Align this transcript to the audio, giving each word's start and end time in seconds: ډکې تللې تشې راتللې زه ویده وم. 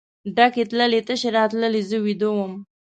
ډکې 0.35 0.63
تللې 0.69 1.01
تشې 1.07 1.29
راتللې 1.37 1.81
زه 1.89 1.97
ویده 2.05 2.29
وم. 2.35 2.53